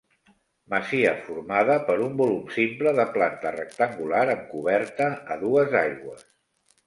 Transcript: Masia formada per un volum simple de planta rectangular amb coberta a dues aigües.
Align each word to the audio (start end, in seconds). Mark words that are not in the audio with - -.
Masia 0.73 1.09
formada 1.25 1.73
per 1.89 1.97
un 2.05 2.15
volum 2.21 2.47
simple 2.55 2.93
de 3.01 3.05
planta 3.17 3.51
rectangular 3.57 4.21
amb 4.37 4.49
coberta 4.55 5.11
a 5.35 5.37
dues 5.45 5.77
aigües. 5.85 6.25